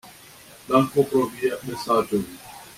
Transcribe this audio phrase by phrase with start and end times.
[0.71, 2.25] Dankon pro via mesaĝo.